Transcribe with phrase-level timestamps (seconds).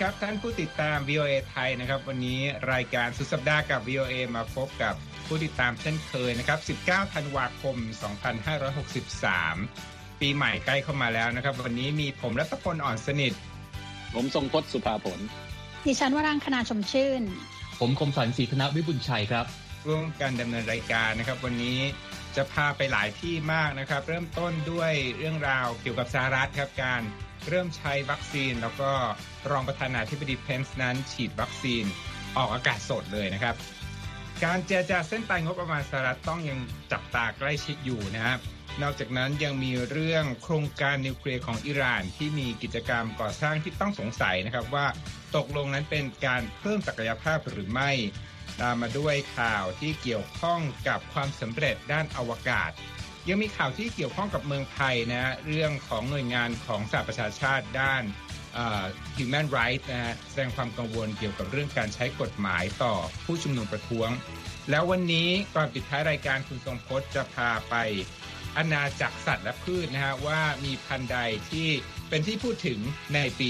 [0.00, 2.40] ครับท่านผู้ติดตาม VOA ไทยนะครับวันนี้
[2.72, 4.94] รายการสุดสัปดาห์กับ VOA มาพบกับ
[5.26, 7.76] ผู้ติดตามเช่นเคยนะครับ 19 ธันวาคม
[8.58, 13.32] 2563 ปีใหม่ใกล้เข้ามาแล้วนะครับ วันนี้มีผมรัตพลอ่อนสนิท
[14.14, 15.20] ผมทรงพจน์สุภาผล
[15.86, 17.22] ดิฉันวรังคณาชมชื่น
[17.80, 19.46] ผมคมสันศรีธนวิบุญชัยครับ
[19.88, 21.78] ร่วมกันดำเนินรายการนะครับ วันนี้
[22.36, 27.02] จะพาไปหลายที่มากนะครับ เริ่มต้นด้วยเรื่องราวเกี่ยวกับสหรัฐครับการ
[27.48, 28.90] เริ่มใช้วัคซีน แล้วก็
[29.50, 31.84] รองประธานาธิบดีเพนส์นั้น ฉีดวัคซีน
[32.36, 33.54] ออกอากาศสดเลยนะครับ
[34.44, 36.58] การเจรจาเส้นตายงบประมาณสหรัฐต้องยัง
[36.92, 38.38] จับตาใกล้ชิดอยู่นะครับ
[38.82, 44.86] นอกจากนั้นยังมีเรื่องโครงการนิวเคลียร์ของอิหร่านที่มีกิจกรรมก่อสร้างที่ต้องสงสัยนะครับว่า
[45.36, 47.90] ตกลงนั้นเป็นการเพิ่มศักยภาพหรือไม่
[48.60, 52.70] ตามมาด้วยข่าวที่เกี่ยวข้องกับความสำเร็จด้านอวกาศ
[53.28, 58.02] ยังมีข่าวที่เกี่ยวข้องกับเมืองไทยนะเรื่องของหน่วยงานของสหประชาชาติด้าน
[59.16, 64.10] human rights นะฮะแสดงความกังวลเกี่ยวกับเรื่องการใช้กฎหมายต่อผู้ชุมนุมประท้วง
[64.70, 67.74] แล้ววันนี้ก่อนปิดท้ายรายการคุณทรงพจน์จะพาไป
[68.56, 71.18] อาณาจักรสัตว์และพืชนะฮะว่ามีพันธุ์ใด
[71.50, 71.68] ที่
[72.08, 72.78] เป็นที่พูดถึง
[73.14, 73.48] ในปี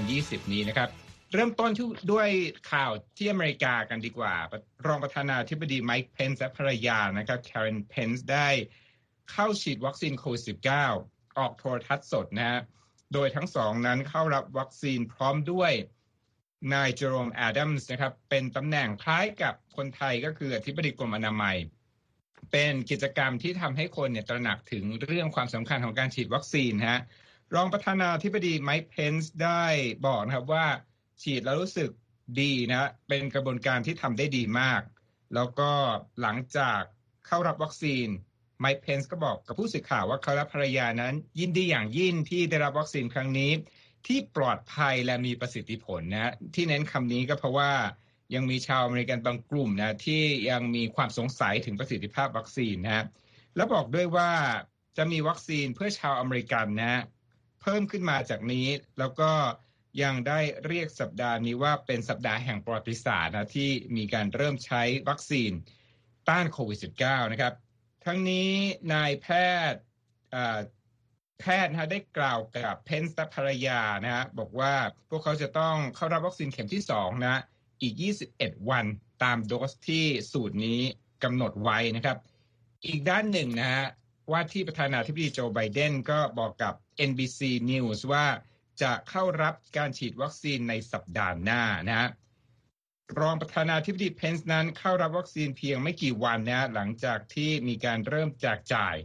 [0.00, 0.88] 2020 นี้นะครับ
[1.32, 1.70] เริ่มต้น
[2.12, 2.28] ด้วย
[2.72, 4.34] ข่าวที่อเมริกากันดีกว่า
[4.86, 8.48] รองประธานาธิบดีไมค์เพนส์และภรรยานะครับแคเรนเพนส์ได้
[9.30, 10.42] เข้าฉีดวัคซีนโควิด
[10.88, 12.60] -19 ออกโทรทัศน์สดนะฮะ
[13.12, 15.72] โดยทั้งสองนั้นเข้ารับวัคซีนพร้อมด้วย
[16.72, 21.56] นายเจอโรมแอดัมส์นะครับ เป็นตำแหน่งคล้ายกับคนไทยก็คืออธิบดีกรมอนามัย
[22.52, 27.00] เป็นกิจกรรมที่ทำให้คนเนี่ยตระหนักถึงเรื่องความสำคัญของการฉีดวัคซีนฮะ
[27.54, 29.64] รองประธานาธิบดีไมค์เพนส์ได้
[30.06, 30.66] บอกนะครับว่า
[31.22, 31.90] ฉีดแล้วรู้สึก
[32.40, 34.82] ดีนะ เป็นกระบวนการที่ทำได้ดีมาก
[35.34, 35.70] แล้วก็
[36.20, 36.80] หลังจาก
[37.26, 38.06] เข้ารับวัคซีน
[38.60, 43.50] ไมค์เพนส์ก็บอกกับผู้สื่อข่าวว่าเขาและภรรยานั้น ยินดีอย่างยิ่งที่ได้รับวัคซีนครั้งนี้
[44.06, 47.72] ที่ปลอดภัยและมีประสิทธิผลนะที่เน้นคำนี้ก็เพราะว่า
[48.34, 53.04] ยังมีชาวอเมริกันบางกลุ่มนะที่ยังมีความสงสัยถึงประสิทธิภาพวัคซีนนะ
[53.56, 54.30] แล้วบอกด้วยว่า
[54.96, 57.02] จะมีวัคซีนเพื่อชาวอเมริกันนะ
[57.60, 58.66] เพิ่มขึ้นมาจากนี้
[58.98, 59.32] แล้วก็
[60.02, 65.50] ยังได้เรียกสัปดาห์นี้ว่าเป็นสัปดาห์แห่งประวัติศาสตร์นะที่มีการเริ่มใช้วัคซีน
[66.28, 67.54] ต้านโควิด -19 นะครับ
[68.04, 68.50] ทั้งนี้
[68.92, 69.28] นายแพ
[69.72, 69.80] ทย์
[71.40, 74.74] แพทย์นะได้กล่าวกับเพนส์ภรรยานะบอกว่า
[75.08, 77.40] พวกเขาจะต้องเข้ารับวัคซีนเข็มที่สองนะ
[77.82, 77.94] อีก
[78.32, 78.84] 21 วัน
[79.22, 80.80] ตามโดสที่สูตรนี้
[81.24, 82.16] กำหนดไว้นะครับ
[82.86, 83.86] อีกด้านหนึ่งนะฮะ
[84.30, 86.74] ว่าที่ประธานาธิบดีโจไบเดนก็บอกกับ
[87.08, 87.40] NBC
[87.70, 88.26] News ว่า
[88.82, 92.08] จะเข้ารับการฉีดวัคซีนในสัปดาห์หน้านะฮะ
[93.18, 98.96] รองประธานาธิบดีเพนส์นั้นเข้ารับวัคซีนเพียงไม่กี่วันนะหลังจากที่มีการเริ่มแจกจ่าย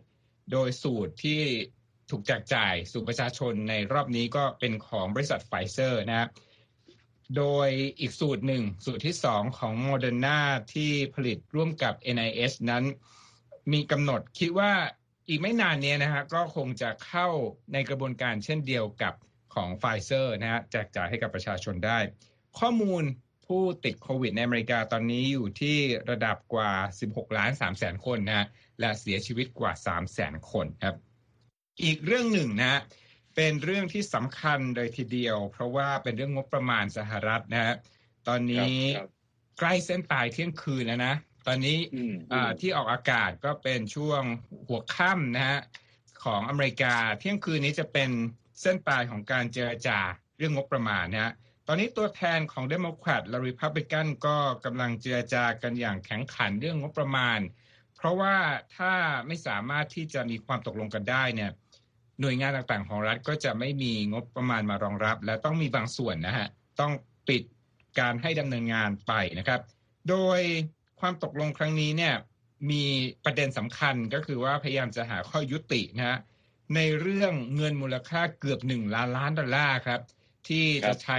[0.52, 1.42] โดยสูตรที่
[2.10, 6.30] ถูกแจกจ่ายสู่ประชาชนในรอบนี้ก็เป็นของบริษัทไฟเซอร์นะ
[7.38, 10.40] โดยอีกสูตรหนึ่ง สูตรที่สองของโมเดอร์นา
[10.74, 12.84] ที่ผลิตร่วมกับ NIS นั้น
[13.74, 14.74] มีกำหนดคิดว่า
[15.28, 17.28] อีกไม่นานนี้นะฮะก็คงจะเข้า
[17.74, 19.14] ในกระบวนการเช่นเดียวกับ
[19.56, 22.00] ของไฟเซอร์นะฮะแจกจ่ายให้กับประชาชนได้
[22.60, 23.04] ข้อมูล
[23.48, 25.78] ผู้ติดโควิดในอเมริกาตอนนี้อยู่ที่
[26.10, 26.72] ระดับกว่า
[27.06, 28.48] 16 ล้าน3แสนคนนะ
[28.80, 30.96] และเสียชีวิตกว่า 3 แสนคนครับ
[31.84, 32.82] อีกเรื่องหนึ่งนะ
[33.36, 37.76] เป็นเรื่องที่สำคัญเลยทีเดียว เพราะว่าเป็นเรื่องงบประมาณสหรัฐนะฮะ
[38.28, 38.74] ตอนนี้
[39.60, 41.16] ใกล้เส้นตายเที่ยงคืนแล้วนะ
[41.48, 41.78] ตอนนี้
[42.60, 44.22] ที่ออกอากาศก็เป็นช่วง
[44.68, 45.60] หัวค่ำนะฮะ
[46.24, 48.10] ของอเมริกาเที่ยงคืนนี้จะเป็น
[48.62, 50.00] เส้นตายของการเจรจา
[50.38, 51.34] เรื่องงบประมาณนะฮะ
[51.68, 57.40] ตอนนี้ตัวแทนของเดโมแครตและริพับลิกันก็กำลังเจรจากันอย่างแข็งขันเรื่องงบประมาณ
[57.96, 58.36] เพราะว่า
[58.76, 58.94] ถ้า
[59.28, 61.52] ไม่สามารถที่จะมีความตกลงกันได้เนี่ย
[62.22, 66.48] หน่วยงานต่างๆของรัฐก็จะไม่มีงบประมาณมารองรับ และต้องมีบางส่วนนะฮะ
[66.80, 66.92] ต้อง
[67.28, 67.44] ปิด
[68.00, 69.62] การให้ดำเนินงานไปนะครับ
[70.10, 70.40] โดย
[71.00, 72.14] ความตกลงครั้งนี้เนี่ย
[72.72, 72.84] มี
[73.26, 76.18] ประเด็นสำคัญก็คือว่าพยายามจะหาข้อยุตินะฮะ
[76.76, 80.02] ในเรื่องเงินมูลค่าเกือบหนึ่งล้านล้านดอลลาร์ครับ
[80.48, 81.18] ที่จะใช้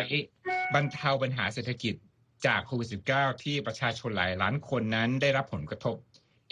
[0.74, 1.94] บรรเทาปัญหาเศรษฐกิจ
[2.46, 5.96] จากโควิด -19 ที่ประชาชนหลายล้านคนนั้นได้รับผลกระทบ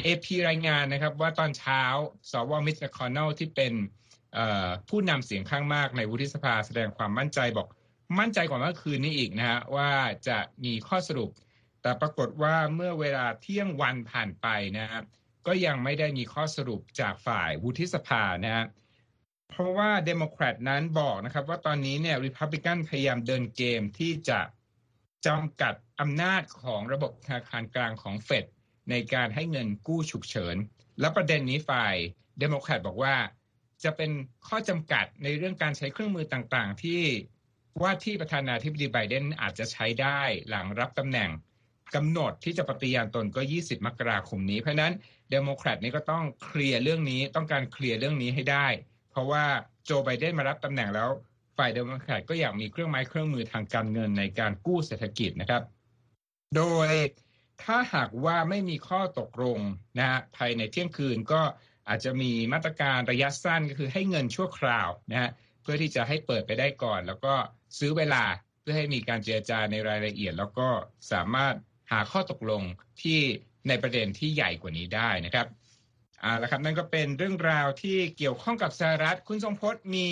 [0.05, 1.83] AP รายงานนะครับว่าตอนเช้า
[2.31, 3.73] สวมิสคอนเนลที่เป็น
[4.89, 7.69] ผู้นำเสียงข้างมากในวุฒิสภาแสดงความมั่นใจบอก
[8.19, 9.91] มั่นใจกว่าเมื่อคืนนี้อีกนะฮะว่า
[10.29, 11.31] จะมีข้อสรุป
[11.83, 14.47] แต่ปรากฏว่าเมื่อเวลาเที่ยงวันผ่านไป
[14.79, 15.05] นะครับ
[15.47, 18.65] ก็ยังไม่ได้มีข้อสรุปจากฝ่ายวุฒิสภานะฮะ
[19.49, 24.41] เพราะว่าเดโมแครตนั้นบอกนะครับว่าตอนนี้เนี่ยริพับลิกันพยายามเดินเกมที่จะ
[25.27, 28.45] จำกัดอำนาจของระบบธนาคารกลางของเฟด
[28.91, 30.57] ในการให้เงินกู้ฉุกเฉิน
[31.01, 31.95] และประเด็นนี้ฝ่าย
[32.39, 33.17] เดโมแครตบอกว่า
[33.85, 34.11] จะเป็น
[34.49, 37.03] ข้อจำกัดในเรื่องการใช้เครื่องมือต่างๆ ที่
[37.83, 41.31] ว่าที่ประธานาธิบดีไบเดนอาจจะใช้ได้หลังรับตำแหน่ง
[41.95, 44.93] กำหนดที่จะปฏิญาณตนก็ 20 มกราคมนี้ เพราะนั้น
[45.31, 48.67] เดโมแครตนี่ก็ต้องเคลียร์เรื่องนี้ต้องการเคลียร์เรื่องนี้ให้ได้
[49.15, 49.45] เพราะว่า
[49.85, 51.11] โจไบเดนมารับตำแหน่งแล้ว
[51.57, 55.63] ฝ่ายเดโมแครตก็อยากมีเครื่องไม้เครื่องมือทางการเงินในการกู้เศรษฐกิจนะครับ
[56.57, 56.89] โดย
[57.63, 59.59] ถ้าหากว่าไม่มีข้อตกลง
[59.99, 61.43] นะฮะภายในเที่ยงคืนก็
[61.89, 65.31] อาจจะมีมาตรการระยะสั้นก็คือให้เงินชั่วคราวนะฮะ
[65.63, 67.35] เพื่อที่จะให้เปิดไปได้ก่อน แล้วก็
[67.79, 68.25] ซื้อเวลา
[68.61, 70.69] เพื่อให้มีการเจรจาในรายละเอียด แล้วก็
[71.13, 71.55] สามารถ
[71.91, 72.63] หาข้อตกลง
[73.03, 73.19] ที่
[73.69, 75.47] ในประเด็นที่ใหญ่กว่านี้ได้นะครับ
[76.25, 80.09] อ่าแล้วครับนั่นก็เป็นเรื่องราวที่เกี่ยวข้องกับสหรัฐ คุณทรงพจน์มี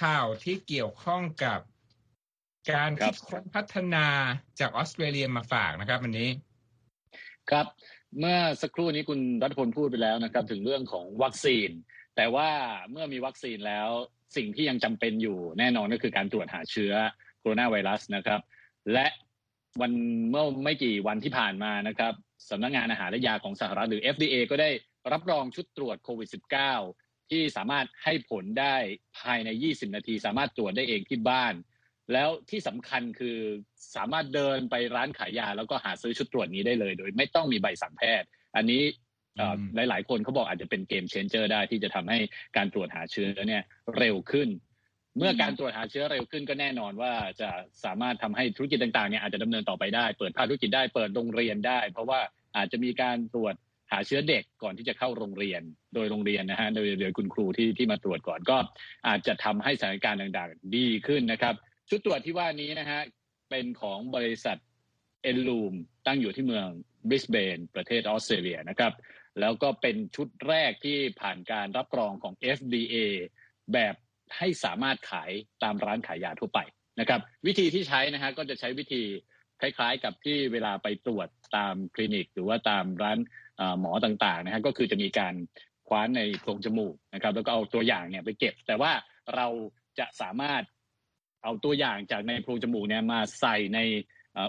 [0.00, 1.60] ข่าวที่เกี่ยวข้องกับ
[2.72, 4.06] การคิดค้นพัฒนา
[4.60, 6.28] จากออสเตรเลียมาฝากนะครับ วันนี้
[7.50, 7.66] ครับ
[8.18, 11.70] เมื่อสักครู่นี้คุณรัฐพลพูดไปแล้วนะครับ ถึงเรื่องของวัคซีน
[12.16, 12.50] แต่ว่า
[12.90, 13.88] เมื่อมีวัคซีนแล้ว
[14.36, 16.92] สิ่งที่ยังจำเป็นอยู่แน่นอนก็คือการตรวจหาเชื้อ
[17.38, 18.40] โคโรนาไวรัสนะครับ
[18.92, 19.06] และ
[19.80, 19.92] วัน
[20.30, 22.12] เมื่อไม่กี่วันที่ผ่านมานะครับ
[22.50, 24.70] สำนักงงานอาหารและยาของสหรัฐหรือ FDA ก็ได้
[25.12, 26.28] รับรองชุดตรวจโควิด
[26.80, 28.74] -19 ที่สามารถให้ผลได้
[29.18, 31.54] ภายใน 20 นาที สามารถตรวจได้เองที่บ้าน
[32.12, 33.38] แล้วที่สำคัญคือ
[33.96, 38.82] สามารถเดินไปร้านขายยา แล้วก็หาซื้อชุดตรวจนี้ได้เลย โดยไม่ต้องมีใบสั่งแพทย์ อันนี้
[39.74, 42.18] หลาย ๆ คนเขาบอกอาจจะเป็นเกมเชนเจอร์ได้ที่จะทำให้
[42.56, 43.62] การตรวจหาเชื้อเนี่ย
[43.98, 44.48] เร็วขึ้น
[45.18, 47.48] เมื่อการตรวจหาเชื้อเร็วขึ้นก็แน่นอนว่าจะ
[47.84, 52.20] สามารถทำให้ธุรกิจต่างๆเนี่ยอาจจะดำเนินต่อไปได้ เปิดภาคธุรกิจได้เปิดโรงเรียนได้ เพราะว่า
[52.56, 55.62] อาจจะมีการตรวจหาเชื้อเด็กก่อนที่จะเข้าโรงเรียน
[55.94, 58.56] โดยโรงเรียนนะฮะโดยโดยคุณครูที่ที่มาตรวจก่อนก็
[59.08, 61.54] อาจจะทำให้สถานการณ์ต่างๆ ดีขึ้นนะครับ
[61.88, 63.00] ชุดตรวจที่ว่านี้นะฮะ
[63.50, 64.58] เป็นของบริษัท
[65.22, 65.74] เอลูม
[66.06, 66.68] ตั้งอยู่ที่เมือง
[67.08, 68.92] บริสเบนประเทศออสเตรเลียนะครับ
[69.40, 72.96] แล้วก็เป็นชุดแรกที่ผ่านการรับรองของ FDA
[73.72, 73.94] แบบ
[74.38, 75.30] ให้สามารถขาย
[75.62, 76.60] ตามร้านขายยาทั่วไป
[77.00, 79.02] นะครับ วิธีที่ใช้นะฮะก็จะใช้วิธี
[79.60, 83.18] คล้ายๆ กับที่เวลาไปตรวจตามคลินิก หรือว่าตามร้าน
[83.80, 85.34] หมอต่างๆนะฮะก็คือจะมีการ
[85.88, 88.92] คว้านในโพรงจมูกนะครับ แล้วก็เอาตัวอย่างเนี่ยไปเก็บ แต่ว่า
[89.36, 89.46] เรา
[89.98, 90.62] จะสามารถ
[91.44, 93.80] เอาตัวอย่างจากในโพรงจมูกเนี่ยมาใส่ใน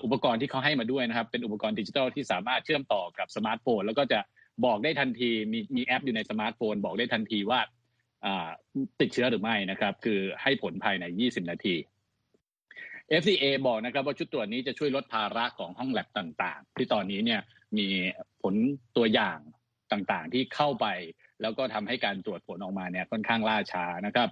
[0.04, 4.20] อุปกรณ์ที่เขาให้มาด้วยนะครับ เป็นอุปกรณ์ดิจิทัลที่สามารถเชื่อมต่อกับสมาร์ทโฟน แล้วก็จะ
[4.66, 7.60] บอกได้ทันทีมีมีแอปอยู่ในสมาร์ทโฟน บอกได้ทันทีว่า
[9.00, 11.76] ติดเชื้อหรือไม่นะครับ คือให้ผลภายใน 20 นาที
[13.22, 17.42] FDA บอกนะครับว่าชุดตรวจนี้จะช่วยลดภาระของห้องแลบต่าง ๆ ที่ตอนนี้เนี่ย
[17.78, 17.88] มี
[18.42, 18.56] ผล
[18.98, 19.40] ตัวอย่าง
[19.92, 20.88] ต่างๆ ที่เข้าไป
[21.42, 24.30] แล้วก็ทำให้การตรวจผลออกมาเนี่ยค่อนข้างล่าช้านะครับ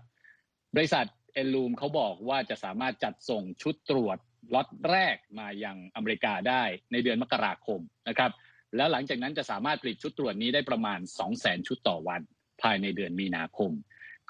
[0.76, 4.18] บริษัทเอลูมเขาบอกว่าจะสามารถจัดส่งชุดตรวจ
[4.54, 7.80] ล็อตแรกมายังอเมริกาได้ในเดือนมกราคม
[8.10, 8.32] นะครับ
[8.76, 11.00] แล้วหลังจากนั้นจะสามารถผลิตชุดตรวจนี้ได้ประมาณ
[11.34, 12.22] 200,000 ชุดต่อวัน
[12.62, 13.72] ภายในเดือนมีนาคม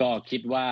[0.01, 0.68] ก็คิดว่า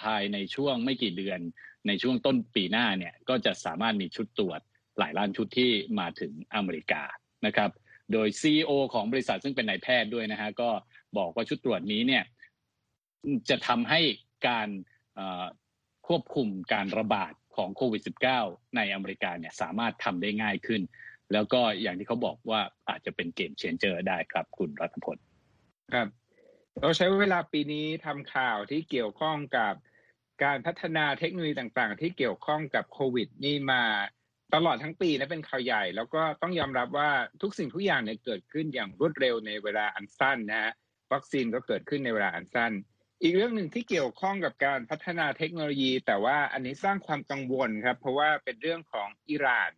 [0.00, 1.40] ภายในช่วงไม่กี่เดือน
[1.86, 4.60] ในช่วงต้นปีหน้าเนี่ยก็จะสามารถมีชุดตรวจ
[4.98, 7.02] หลายล้านชุดที่มาถึงอเมริกา
[7.46, 7.70] นะครับ
[8.12, 10.70] โดย CEO ของบริษัทซึ่งเป็นนายแพทย์ด้วยนะฮะก็
[11.18, 12.24] บอกว่าชุดตรวจนี้เนี่ย
[13.48, 14.00] จะทำให้
[14.48, 14.68] การ
[16.08, 18.02] ควบคุมการระบาดของโควิด
[18.38, 20.82] -19 ในอเมริกาเนี่ยสามารถทำได้ง่ายขึ้น
[21.32, 25.16] แล้วก็อย่างที่เขาบอกว่าอาจจะเป็นเกมเชนเจอร์ได้ครับคุณรัฐพล
[25.94, 26.08] ครับ
[26.80, 29.74] เราใช้เวลาปีนี้ทำข่าวที่เกี่ยวข้องกับ
[30.44, 33.82] การพัฒนาเทคโนโลยีต่างๆ ที่เกี่ยวข้องกับโควิด นี่มา
[34.54, 37.10] ตลอดทั้งปีนะเป็นข่าวใหญ่ แล้วก็ต้องยอมรับว่า
[37.42, 40.72] ทุกสิ่งทุกอย่างเนี่ยเกิดขึ้นอย่างรวดเร็วในเวลาอันสั้นนะฮะ
[41.12, 42.72] วัคซีนก็เกิดขึ้นในเวลาอันสั้น
[43.22, 49.70] อีกเรื่องหนึ่งที่เกี่ยวข้องกับการพัฒนาเทคโนโลยี แต่ว่าอันนี้สร้างความกังวลครับ เพราะว่าเป็นเรื่องของอิหร่าน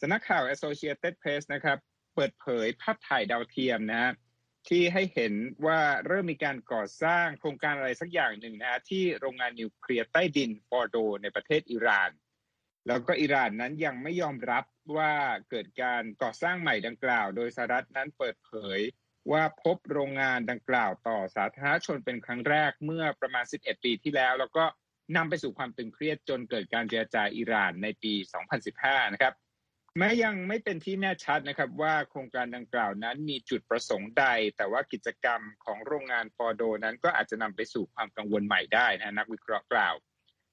[0.00, 1.78] สำนักข่าว Associated Press นะครับ
[2.14, 4.12] เปิดเผยภาพถ่ายดาวเทียมนะฮะ
[4.68, 5.32] ที่ให้เห็น
[5.66, 12.10] ว่าเริ่มมีการก่อสร้างโครงการอะไรสักอย่างหนึ่งนะฮะที่โรงงานนิวเคลียร์ใต้ดินฟอร์โด ในประเทศอิหร่าน
[12.86, 14.64] แล้วก็อิหร่านนั้นยังไม่ยอมรับ
[14.96, 15.12] ว่า
[15.50, 18.80] เกิดการก่อสร้างใหม่ดังกล่าว โดยสหรัฐนั้นเปิดเผย
[19.32, 24.64] ว่าพบโรงงานดังกล่าวต่อสาธารณชนเป็นครั้งแรกเมื่อประมาณ 11 ปีที่แล้ว แล้วก็
[25.16, 28.12] นำไปสู่ความตึงเครียดจนเกิดการเจรจาอิหร่านในปี
[28.64, 29.34] 2015 นะครับ
[29.98, 34.26] แม้ยังไม่เป็นที่แน่ชัดนะครับว่าโครงการดังกล่าวนั้นมีจุดประสงค์ใด
[34.56, 39.94] แต่ว่ากิจกรรมของโรงงานฟอร์โดนั้นก็อาจจะนำไปสู่ความกังวลใหม่ได้นะนักวิเคราะห์กล่าว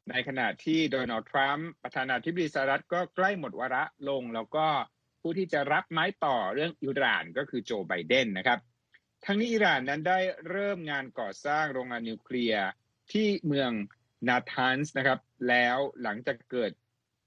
[0.10, 4.68] ในขณะที่โดนัลด์ทรัมป์ประธานาธิบดีสหรัฐก็ใกล้หมดวาระลง แล้วก็
[5.22, 8.60] ผู้ที่จะรับไม้ต่อเรื่องอิหร่านก็คือโจไบเดนนะครับ
[9.26, 12.68] ทั้งนี้อิหร่านนั้นได้เริ่มงานก่อสร้างโรงงานนิวเคลียร์
[13.12, 13.72] ที่เมือง
[14.28, 16.72] นาทานส์นะครับ แล้วหลังจากเกิด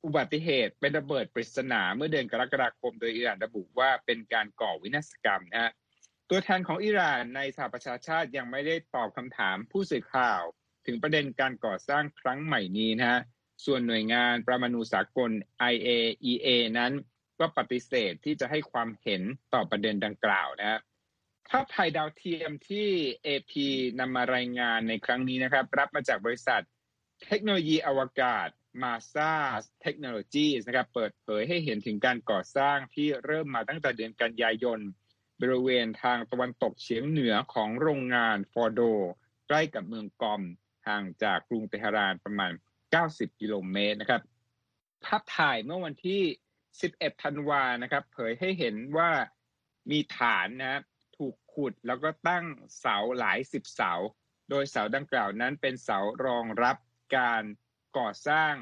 [0.05, 5.73] อุบัติเหตุเป็นระเบิดปริศนาเมื่อเดือนกรกฎาคม โดยอิหร่านระบุว่าเป็นการก่อวินาศกรรมนะฮะ
[6.31, 10.43] ตัวแทนของอิหร่านในสหประชาชาติยังไม่ได้ตอบคำถามผู้สื่อข่าว
[10.87, 13.21] ถึงประเด็นการก่อสร้างครั้งใหม่นี้นะฮะ
[13.65, 15.31] ส่วนหน่วยงานประมาณูสากล
[15.73, 16.49] IAEA
[16.79, 16.93] นั้น
[17.41, 19.23] ก็ปฏิเสธที่จะให้ความเห็น
[19.55, 20.81] ต่อประเด็นดังกล่าวนะ
[21.49, 22.89] ภาพถ่ายดาวเทียมที่
[23.27, 23.53] AP
[24.01, 26.63] นำมารายงานในครั้งนี้นะครับ รับมาจากบริษัท
[27.27, 28.49] เทคโนโลยีอวกาศ
[28.83, 29.33] NASA
[29.85, 34.81] Technologies นะครับ เปิดเผยให้เห็นถึงการก่อสร้างที่เริ่มมาตั้งแต่เดือนกันยายน
[35.41, 38.81] บริเวณทางตะวันตกเฉียงเหนือของโรงงานฟอร์โด
[39.49, 40.43] ใกล้กับเมืองกอม
[40.87, 42.53] ห่างจากกรุงเตหะรานประมาณ
[42.95, 44.23] 90 กิโลเมตรนะครับ
[45.05, 46.23] ภาพถ่ายเมื่อวันที่
[46.73, 49.11] 11 ธันวานะครับ เผยให้เห็นว่า
[49.91, 50.83] มีฐานนะ
[51.17, 52.45] ถูกขุดแล้วก็ตั้ง
[52.81, 53.93] เสาหลายสิบเสา
[54.51, 56.77] โดยเสาดังกล่าวนั้นเป็นเสารองรับ
[57.17, 57.43] การ
[57.99, 58.53] ก่อสร้าง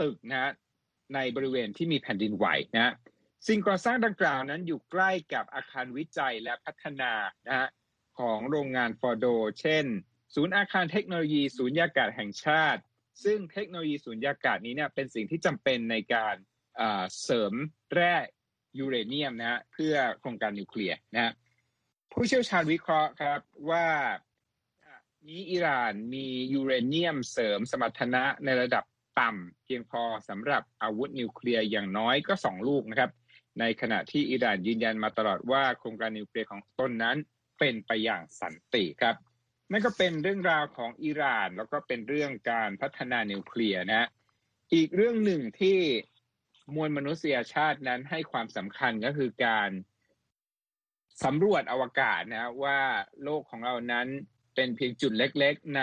[0.00, 0.52] ตึกนะ
[1.14, 2.46] ในบริเวณที่มีแผ่นดินไหว
[2.76, 2.94] นะ
[3.48, 7.12] สิ่งก่อสร้างดังกล่าวนั้นอยู่ใกล้กับอาคารวิจัยและพัฒนา
[7.48, 7.68] นะฮะ
[8.18, 9.26] ของโรงงานฟอร์โด
[9.60, 9.86] เช่น
[10.34, 12.82] ศูนย์อาคารเทคโนโลยีศูนย์ยากาศแห่งชาติ
[13.24, 16.34] ซึ่งเทคโนโลยีศูนย์ยากาศนี้เนี่ยเป็นสิ่งที่จำเป็นในการ
[17.22, 17.52] เสริม
[17.92, 18.14] แร่
[18.78, 21.32] ยูเรเนียมนะฮะเพื่อโครงการนิวเคลียร์นะฮะ
[22.12, 23.40] ผู้เชี่ยวชาญวิเคราะห์ครับ
[23.70, 23.86] ว่า
[25.28, 28.84] นี้อิหร่านมียูเรเนียมเสริมสมรรถนะในระดับ
[29.20, 33.10] ต่ำเพียงพอสำหรับอาวุธนิวเคลียร์อย่างน้อยก็สองลูกนะครับ
[33.60, 37.16] ในขณะที่อิหร่านยืนยันมาตลอดว่าโครงการนิวเคลียร์ของตนนั้น
[37.58, 39.14] เป็นไปอย่างสันติครับ
[39.70, 44.08] นั่นก็เป็นเรื่องราวของอิหร่าน แล้วก็เป็นเรื่องการพัฒนานิวเคลียร์นะ
[44.74, 45.78] อีกเรื่องหนึ่งที่
[46.74, 49.70] มวลมนุษยชาตินั้นให้ความสำคัญก็คือการ
[51.24, 52.80] สำรวจอวกาศนะว่า
[53.22, 54.06] โลกของเรานั้น
[54.54, 55.82] เป็นเพียงจุดเล็กๆใน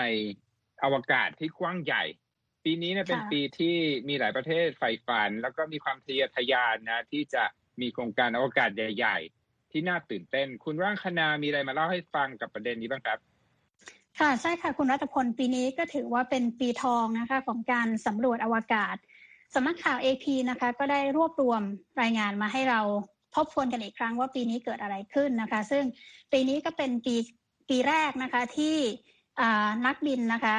[0.84, 2.04] อวกาศที่กว้างใหญ่
[2.64, 3.76] ปีนี้นะเป็นปีที่
[4.08, 7.44] มีหลายประเทศใฝ่ฝัน แล้วก็มีความทะเยอทะยานนะ ที่จะ
[7.80, 13.18] มีโครงการอวกาศใหญ่ ๆ ที่น่าตื่นเต้น คุณร่างคณามีอะไรมาเล่าให้ฟังกับประเด็นนี้บ้างครับ
[14.20, 18.96] ค่ะใช่ค่ะคุณรัตพลปีนี้ก็ถือว่าเป็นปีทองนะคะของการสำรวจอวกาศ
[19.54, 21.62] สำนักข่าว AP นะคะก็ได้รวบรวม
[22.00, 22.80] รายงานมาให้เรา
[23.34, 25.84] ทบทวนกันอีกครั้งว่าปีนี้เกิดอะไรขึ้นนะคะ ซึ่ง
[26.32, 27.14] ปีนี้ก็เป็นปี
[27.68, 28.76] ปีแรกนะคะที่
[29.86, 30.56] นักบินนะคะ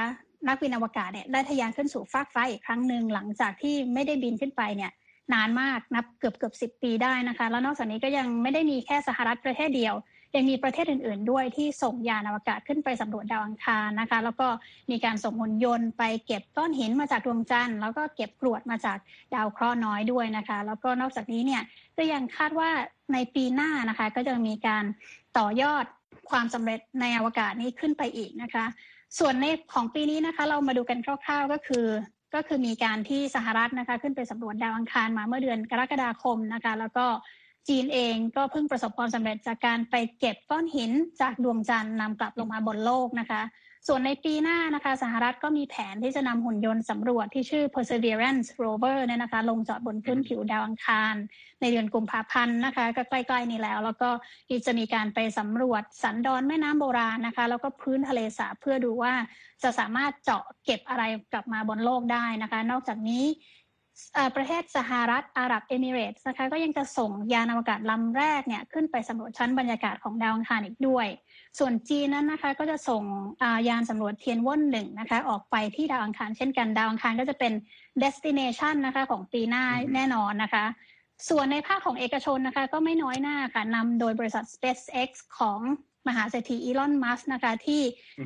[0.47, 4.91] นักบินอวกาศเนี่ยได้ทะยานขึ้นสู่ฟากฟ้าอีกครั้งหนึ่งหลังจากที่ไม่ได้บินขึ้นไปเนี่ย
[5.33, 9.95] นานมากนับเกือบเกือบสิปีได้นะคะ แล้วนอกจากนี้ก็ยังไม่ได้มีแค่สหรัฐประเทศเดียว
[10.35, 14.47] ยังมีประเทศอื่น ๆ ด้วยที่ส่งยานอวกาศขึ้นไปสำรวจดาวอังคารนะคะ แล้วก็
[14.91, 18.97] มีการส่งหุ่นยนต์ไปเก็บก้อนหินมาจากดวงจันทร์แล้วก็เก็บกรวดมาจาก
[19.35, 21.61] ดาวเคราะห์น้อยด้วยนะคะ แล้วก็นอกจากนี้เนี่ย
[21.97, 22.69] ก็ยังคาดว่า
[23.13, 24.83] ในปีหน้านะคะ ก็จะมีการ
[25.37, 25.85] ต่อยอด
[26.29, 28.65] ความสำเร็จในอวกาศนี้ขึ้นไปอีกนะคะ
[29.19, 31.85] ส่วนในของปีนี้นะคะ เรามาดูกันคร่าว ๆก็คือ
[32.35, 37.05] ก็คือมีการที่สหรัฐนะคะ ขึ้นไปสำรวจดาวอังคารมาเมื่อเดือนกรกฎาคมนะคะ แล้วก็
[37.67, 40.91] จีนเองก็เพิ่งประสบความสำเร็จจากการไปเก็บก้อนหิน
[41.21, 43.41] จากดวงจันทร์นำกลับลงมาบนโลกนะคะ
[43.87, 51.15] ส่วนในปีหน้านะคะสหรัฐก็มีแผนที่จะนำหุ่นยนต์สำรวจที่ชื่อ Perseverance Rover เนี่ยนะคะ ลงจอดบนพื้นผิวดาวอังคาร
[51.61, 54.09] ในเดือนกุมภาพันธ์นะคะ ก็ใกล้ๆนี้แล้ว แล้วก็
[54.65, 59.13] จะมีการไปสำรวจสันดอนแม่น้ำโบราณนะคะ แล้วก็พื้นทะเลสาบเพื่อดูว่า
[59.63, 61.03] จะสามารถเจาะเก็บอะไร
[61.33, 63.23] กลับมาบนโลกได้นะคะ นอกจากนี้
[64.35, 71.07] ประเทศสหรัฐอาหรับเอมิเรตส์นะคะก็ยังจะส่งยานอวกาศลำแรกเนี่ยขึ้นไปสำรวจชั้นบรรยากาศของดาวอังคารอีกด้วย
[71.59, 73.03] ส่วนจีนนั้นนะคะก็จะส่ง
[73.69, 77.53] ยานสำรวจเทียนว่นหนึ่งนะคะออกไปที่ดาวอังคารเช่นกันดาวอังคารก็จะเป็น
[78.03, 80.65] destination นะคะของปีหน้าแน่นอนนะคะ
[81.29, 85.09] ส่วนในภาคของเอกชนนะคะก็ไม่น้อยหน้าค่ะนำโดยบริษัท SpaceX
[85.39, 85.59] ของ
[86.07, 87.81] มหาเศรษฐีอีลอนมัสนะคะ ที่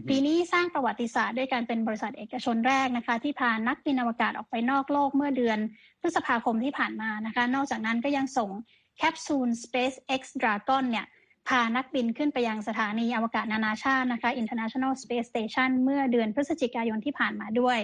[0.10, 5.60] ปีนี้สร้างประวัติศาสตร์ด้วยการเป็นบริษัทเอกชนแรกนะคะ ที่พานักบินอวกาศออกไปนอกโลกเมื่อเดือน
[6.02, 8.50] พฤษภาคมที่ผ่านมานะคะ นอกจากนั้นก็ยังส่ง
[8.98, 11.06] แคปซูล SpaceX Dragon เนี่ย
[11.48, 17.80] พานักบินขึ้นไปยังสถานีอวกาศนานาชาตินะคะ International Space Station เมื่อเดือนพฤศจิกายนที่ผ่านมาด้วย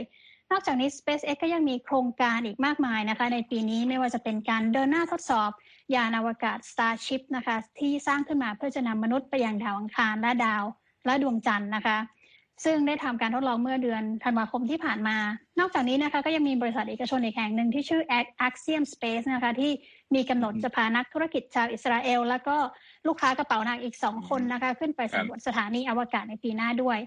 [0.51, 5.51] นอกจากนี้ SpaceX ก็ยังมีโครงการอีกมากมายนะคะในปีนี้ไม่ว่าจะเป็นการเดินหน้าทดสอบ
[5.95, 10.63] ยานอวกาศ Starship นะคะที่สร้างขึ้นมาเพื่อจะนำมนุษย์ไปยังดาวอังคารและดาว
[11.05, 11.97] และดวงจันทร์นะคะ
[12.65, 15.17] ซึ่งได้ทำการทดลองเมื่อเดือนธันวาคมที่ผ่านมา
[15.59, 18.01] นอกจากนี้นะคะก็ยังมีบริษัทเอกชนอีกแห่งหนึ่งที่ชื่อ
[18.47, 19.71] Axiom Space นะคะที่
[20.15, 22.55] มีกำหนดจะพานักธุรกิจชาวอิสราเอล แล้วก็
[23.07, 26.99] ลูกค้ากระเป๋าหนักอีกสองคนนะคะขึ้นไปสำรวจสถานีอวกาศในปีหน้าด้วย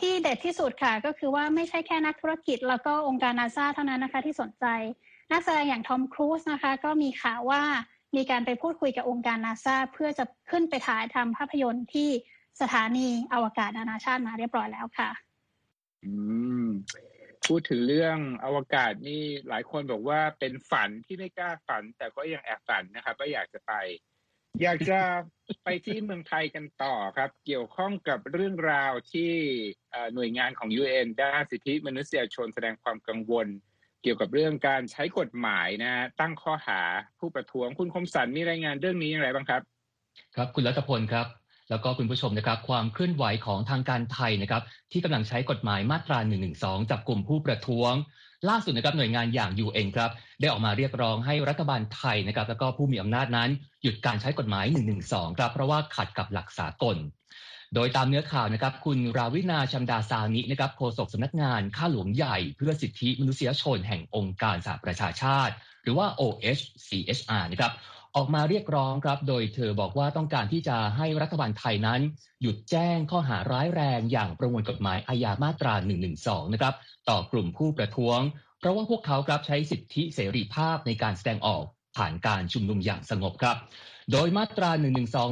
[0.00, 4.66] ที่เด็ดที่สุดค่ะก็คือว่าไม่ใช่แค่นักธุรกิจ แล้วก็องค์การนาซาเท่านั้นนะคะที่สนใจ
[5.32, 7.62] นักแสดงอย่างทอมครูซนะคะก็มีข่าวว่า
[8.16, 12.08] มีการไปพูดคุยกับองค์การนาซาเพื่อจะขึ้นไปถ่ายทำภาพยนตร์ที่
[12.60, 15.10] สถานีอวกาศนานาชาติมาเรียบร้อยแล้วค่ะ
[16.04, 16.12] อื
[16.64, 16.66] ม
[17.46, 23.72] พูดถึงเรื่องอวกาศนี่หลายคนบอกว่าเป็นฝันที่ไม่กล้าฝัน แต่ก็ยังแอบฝันนะครับว่าอยากจะไป
[24.62, 25.00] อยากจะ
[25.64, 29.32] ไปที่เมืองไทยกันต่อครับ เกี่ยวข้องกับเรื่องราวที่
[30.14, 33.46] หน่วยงานของ UN ด้านสิทธิมนุษยชนแสดงความกังวล
[34.02, 36.80] เกี่ยวกับเรื่องการใช้กฎหมายนะตั้งข้อหา
[37.18, 39.62] ผู้ประท้วงคุณคมสันมีรายงานเรื่องนี้อย่างไรบ้างครับ
[40.36, 41.26] ครับคุณรัตพลครับ
[41.70, 44.62] แล้วก็คุณผู้ชมนะครับ ความเคลื่อนไหวของทางการไทยนะครับ
[44.92, 46.50] ที่กำลังใช้กฎหมายมาตรา1นึ
[46.90, 47.92] จับกลุ่มผู้ประท้วง
[48.48, 53.50] ล่าสุดนะครับหน่วยงานอย่าง UN ครับได้ออกมาเรียกร้องให้รัฐบาลไทยนะครับแล้วก็ผู้มีอำนาจนั้น
[53.82, 54.94] หยุดการใช้กฎหมาย1นึ
[55.38, 56.96] ครับเพราะว่าขัดกับหลักสากล
[57.74, 67.72] โดยตามเนื้อข่าวนะครับคุณราวินาชัมดาซานินะครับโฆษกสำนักงานข้าหลวงใหญ่เพื่อสิทธิมนุษยชนแห่งองค์การสหประชาชาติ หรือว่า OHCHR นะครับ
[68.20, 72.00] ออกมาเรียกร้องครับ โดยเธอบอกว่าต้องการที่จะให้รัฐบาลไทยนั้น
[72.42, 75.74] หยุดแจ้งข้อหาร้ายแรงอย่างประมวลกฎหมายอาญามาตรา
[76.14, 76.74] 112 นะครับ
[77.08, 78.20] ต่อกลุ่มผู้ประท้วง
[78.58, 81.64] เพราะว่าพวกเขาครับใช้สิทธิเสรีภาพในการแสดงออก
[81.96, 83.56] ผ่านการชุมนุมอย่างสงบครับ
[84.12, 84.88] โดยมาตรา1นึ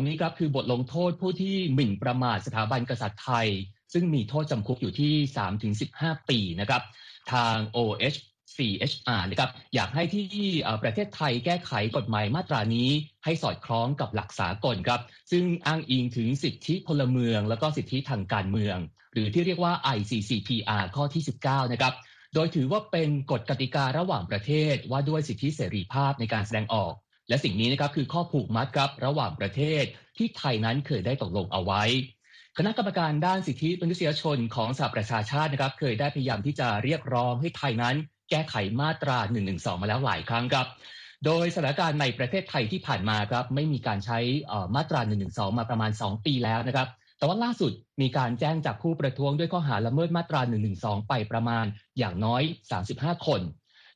[0.06, 3.48] นี้ครับคือบทลงโทษผู้ที่หมิ่นประมาทสถาบันกษัตริย์ไทย
[3.92, 5.14] ซึ่งมีโทษจำคุกอยู่ที่
[5.72, 6.82] 3-15 ปีนะครับ
[7.32, 8.18] ทาง OH
[8.56, 10.24] CHR นะครับอยากให้ที่
[10.82, 12.90] ประเทศไทยแก้ไขกฎหมายมาตรานี้
[13.24, 18.78] ให้สอดคล้องกับหลักสากลครับ ซึ่งอ้างอิงถึงสิทธิพลเมือง และก็สิทธิทางการเมือง
[19.12, 21.94] หรือที่เรียกว่า ICCPR ข้อที่ 19 นะครับ
[22.34, 26.92] โดยถือว่าเป็นกฎกติการะหว่างประเทศว่าด้วยสิทธิเสรีภาพในการแสดงออก
[27.28, 29.84] และสิ่งนี้นะครับคือข้อผูกมัดครับระหว่างประเทศ
[30.16, 31.82] ที่ไทยนั้นเคยได้ตกลงเอาไว้
[32.58, 37.96] คณะกรรมการด้านสิทธิมนุษยชนของสหประชาชาตินะครับ เคยได้พยายามที่จะเรียกร้องให้ไทยนั้น
[38.30, 39.40] แก้ไขมาตรา1นึ
[39.80, 40.66] มาแล้วหลายครั้งครับ
[41.26, 44.18] โดยสถานการณ์ในประเทศไทยที่ผ่านมาครับไม่มีการใช้
[44.76, 45.26] มาตรา1นึ
[45.58, 50.70] มาประมาณ 2 ปีแล้วนะครับแต่ว่าล่าสุดมีการแจ้งจากผู้ประท้วงด้วยข้อหาละเมิดมาตรา1นึ
[51.08, 51.64] ไปประมาณ
[51.98, 52.42] อย่างน้อย
[52.84, 53.40] 35 คน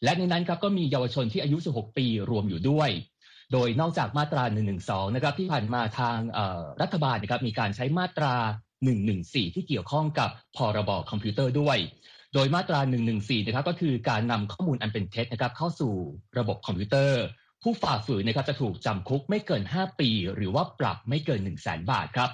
[0.04, 2.90] และในนั้นครับก็มีเยาวชนที่อายุ 16 ปีรวมอยู่ด้วย
[3.52, 4.60] โดยนอกจากมาตรา1นึ
[5.14, 6.18] นะครับที่ผ่านมาทาง
[6.82, 8.34] รัฐบาลนะครับมีการใช้มาตรา
[8.94, 11.78] 114 ที่เกี่ยวข้องกับพรบคอมพิวเตอร์ด้วย
[12.34, 12.80] โดยมาตรา
[13.12, 15.94] 114 นะครับ ก็คือการนำข้อมูลอันเป็นเท็จนะครับ เข้าสู่
[16.38, 17.22] ระบบคอมพิวเตอร์
[17.62, 22.30] ผู้ฝ่าฝืนนะครับจะถูกจำคุกไม่เกิน 5 ปี หรือว่าปรับไม่เกิน 1 0 0 0 0แบาทครับ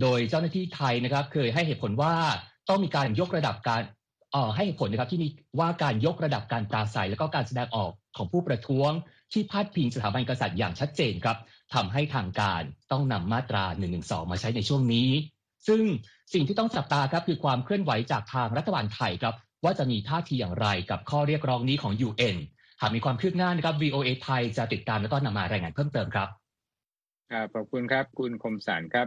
[0.00, 2.14] โดยเจ้าหน้าที่ไทยนะครับ เคยให้เหตุผลว่า
[2.68, 3.82] ต้องมีการยกระดับการ
[4.34, 5.28] ออให้เหตุผลนะครับที่มี
[5.60, 8.90] ว่าการยกระดับการปราศัย และก็การแสดงออกของผู้ประท้วง
[9.32, 11.36] ที่พาดพิงสถาบันกษัตริย์อย่างชัดเจนครับ
[11.74, 13.86] ทำให้ทางการต้องนำมาตรา1นึ
[14.30, 15.08] มาใช้ในช่วงนี้
[15.68, 15.82] ซึ่ง
[16.34, 22.36] สิ่งที่ต้องจับตาครับคือความเคลื่อนไหวจากทางรัฐบาลไทยครับ ว่าจะมีท่าทีอย่างไรกับข้อเรียกร้องนี้ของ UN
[22.80, 26.28] หากมีความคืบหน้านะครับ VOA ไทยจะติดตามและก็นำมารายงานเพิ่มเติมครับ
[27.54, 29.06] ขอบคุณครับ คุณคมสันครับ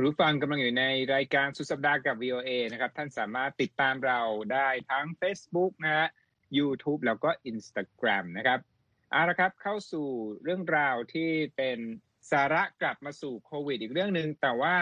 [0.00, 4.20] รู้ฟังกำลังอยู่ในรายการสุดสัปดาห์กับ VOA นะครับ ท่านสามารถติดตามเรา
[4.52, 6.08] ได้ทั้ง Facebook นะฮะ
[6.58, 8.60] YouTube แล้วก็ Instagram นะครับ
[9.10, 10.08] เอาละครับเข้าสู่
[10.42, 11.78] เรื่องราวที่เป็น
[12.30, 14.76] สาระกลับมาสู่โควิดอีกเรื่องหนึ่งแต่ว่า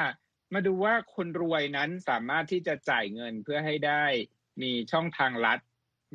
[0.54, 4.04] มาดูว่าคนรวยนั้นสามารถที่จะจ่ายเงินเพื่อให้ได้
[4.62, 5.60] มีช่องทางลัด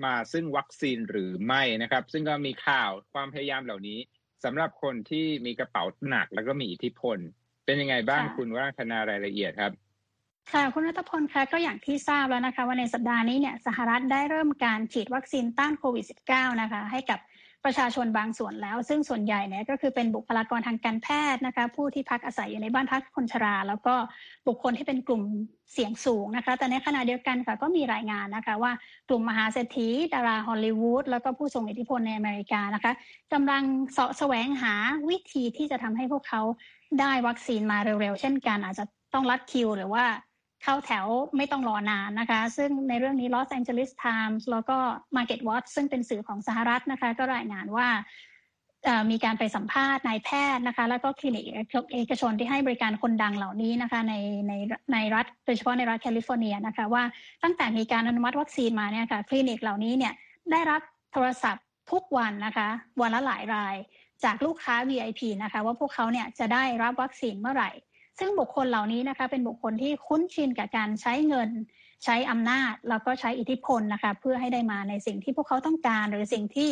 [0.06, 4.00] มาซึ่งวัคซีนหรือไม่นะครับ ซึ่งก็มีข่าวความพยายามเหล่านี้
[4.44, 7.18] สำหรับคนที่มีกระเป๋าหนักแล้วก็มีอิทธิพล
[7.66, 9.72] เป็นยังไงบ้างคุณว่าคณารายละเอียดครับ
[10.52, 17.20] ค่ะคุณรัตพลคะก็อย่างที่ทราบแล้วนะคะ ว่าในสัปดาห์นี้เนี่ยสหรัฐได้เริ่มการฉีดวัคซีนต้านโควิด -19 นะคะ ให้กับ
[17.66, 23.96] ประชาชนบางส่วนแล้ว ซึ่งส่วนใหญ่เนี่ยก็คือเป็นบุคลากรทางการแพทย์นะคะผู้ที่พักอาศัยอยู่ในบ้านพักคนชรา แล้วก็
[24.48, 25.22] บุคคลที่เป็นกลุ่ม
[25.74, 28.72] เสียงสูงนะคะ แต่ในขณะเดียวกันค่ะก็มีรายงานนะคะ ว่า
[29.10, 32.94] กลุ่มมหาเศรษฐีดาราฮอลลีวูดแล้วก็ผู้ทรงอิทธิพลในอเมริกานะคะ
[33.34, 34.74] กำลังเสาะแสวงหา
[35.10, 36.42] วิธีที่จะทำให้พวกเขา
[37.00, 40.06] ได้วัคซีนมาเร็วๆ เช่นกันอาจจะต้องรัดคิวหรือว่า
[40.64, 41.06] เข้าแถว
[41.38, 44.78] ไม่ต้องรอนานนะคะ ซึ่งในเรื่องนี้ Los Angeles Times แล้วก็
[45.16, 47.88] Market Watch ซึ่งเป็นสื่อของสหรัฐนะคะ ก็รายงานว่า
[49.12, 51.46] มีการไปสัมภาษณ์นายแพทย์นะคะ แล้วก็คลินิก
[51.94, 54.14] เอกชนที่ให้บริการคนดังเหล่านี้นะคะ ใน
[54.48, 54.54] ใน
[54.94, 57.04] ในรัฐโดยเฉพาะในรัฐแคลิฟอร์เนียนะคะ ว่า
[57.44, 60.14] ตั้งแต่มีการอนุมัติวัคซีนมาเนี่ยค่ะคลินิกเหล่านี้เนี่ย
[60.52, 60.82] ได้รับ
[61.14, 62.68] โทรศัพท์ทุกวันนะคะ
[63.02, 63.76] วันละหลายราย
[64.24, 67.72] จากลูกค้า VIP นะคะ ว่าพวกเขาเนี่ยจะได้รับวัคซีนเมื่อไหร่
[68.20, 71.50] ซึ่งบุคคลเหล่านี้นะคะเป็นบุคคลที่คุ้นชินกับการใช้เงิน
[72.04, 76.70] ใช้อำนาจ แล้วก็ใช้อิทธิพลนะคะเพื่อให้ได้มาในสิ่งที่พวกเขาต้องการ หรือสิ่งที่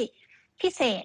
[0.62, 1.04] พิเศษ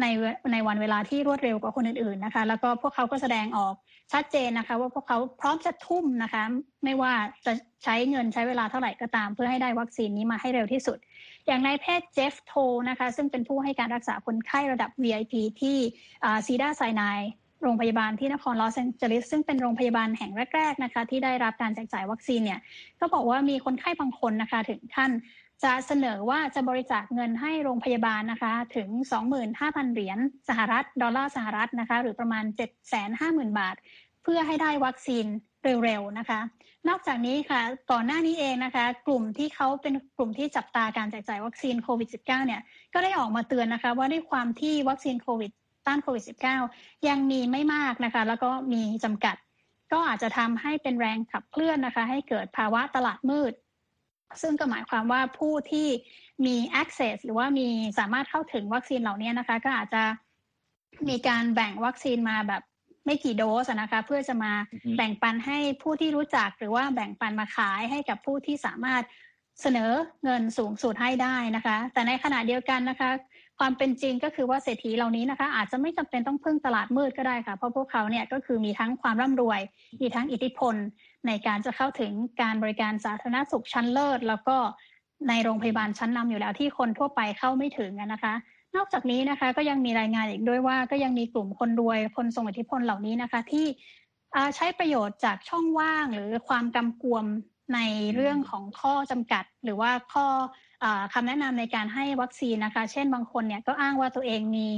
[0.00, 0.06] ใน
[0.52, 3.74] ในวันเวลาที่รวดเร็วกว่าคนอื่นๆนะคะ แล้วก็พวกเขาก็แสดงออก
[4.12, 6.42] ชัดเจนนะคะ ว่าพวกเขาพร้อมจะทุ่มนะคะ
[6.84, 7.12] ไม่ว่า
[7.46, 7.52] จะ
[7.84, 10.98] ใช้เงินใช้เวลาเท่าไหร่ก็ตาม เพื่อให้ได้วัคซีนนี้มาให้เร็วที่สุด
[11.46, 12.52] อย่างนายแพทย์เจฟโท
[12.88, 15.76] นะคะ ซึ่งเป็นผู้ให้การรักษาคนไข้ระดับ VIP ที่
[16.46, 17.20] ซีดาไซนาย
[17.62, 22.60] โรงพยาบาลที่นครลอสแองเจลิสซึ่งเป็นโรงพยาบาลแห่งแรก ๆนะคะ ที่ได้รับการแจกจ่ายวัคซีนเนี่ย
[23.00, 25.10] ก็บอกว่ามีคนไข้บางคนนะคะถึงท่าน
[25.64, 28.88] จะเสนอว่าจะบริจาคเงินให้โรงพยาบาลนะคะ ถึง
[29.42, 30.18] 25,000 เหรียญ
[30.48, 32.44] สหรัฐ ดอลลาร์สหรัฐนะคะ หรือประมาณ
[33.02, 33.76] 750,000 บาท
[34.22, 35.26] เพื่อให้ได้วัคซีน
[35.84, 36.40] เร็วๆนะคะ
[36.88, 42.60] นอกจากนี้ค่ะ ก่อนหน้านี้เองนะคะ กลุ่มที่เขาเป็นกลุ่มที่จับตาการแจกจ่ายวัคซีนโควิด -19 เนี่ย
[42.94, 45.52] ก็ได้ออกมาเตือนนะคะ ว่าด้วยความที่วัคซีนโควิด
[45.88, 46.24] ต้านโควิด
[46.66, 49.36] -19 ยังมีไม่มากนะคะ แล้วก็มีจำกัด
[49.92, 53.52] ก็อาจจะทำให้เป็นแรงขับเคลื่อนนะคะ ให้เกิดภาวะตลาดมืด
[54.42, 55.88] ซึ่งก็หมายความว่าผู้ที่
[56.46, 60.02] มี access หรือว่ามีสามารถเข้าถึงวัคซีนเหล่านี้นะคะ ก็อาจจะ
[61.08, 62.62] มีการแบ่งวัคซีนมาแบบ
[63.06, 64.52] ไม่กี่โดสนะคะเพื่อจะมา
[64.96, 69.02] แบ่งปันให้ผู้ที่รู้จักหรือว่าแบ่งปันมาขายให้กับผู้ที่สามารถ
[69.62, 69.90] เสนอ
[70.24, 73.10] เงินสูงสุดให้ได้นะคะ แต่ในขณะเดียวกันนะคะ
[73.58, 79.60] ความเป็นจริงก็คือว่าเศรษฐีเหล่านี้นะคะ อาจจะไม่จำเป็นต้องพึ่งตลาดมืดก็ได้ค่ะ เพราะพวกเขาเนี่ยก็คือมีทั้งความร่ำรวย
[80.00, 80.74] มีทั้งอิทธิพล
[81.26, 84.56] ในการจะเข้าถึงการบริการสาธารณสุขชั้นเลิศ แล้วก็
[85.28, 88.34] ในโรงพยาบาลชั้นนำอยู่แล้วที่คนทั่วไปเข้าไม่ถึงนะคะ
[88.76, 93.66] นอกจากนี้นะคะก็ยังมีรายงานอีกด้วยว่าก็ยังมีกลุ่มคนรวยคนทรงอิทธิพลเหล่านี้นะคะที่
[94.56, 97.24] ใช้ประโยชน์จากช่องว่างหรือความกำกวม
[97.74, 97.78] ใน
[98.14, 100.26] เรื่องของข้อจำกัด หรือว่าข้อ
[101.14, 104.68] คำแนะนำในการให้วัคซีนนะคะ เช่นบางคนเนี่ยก็อ้างว่าตัวเองมี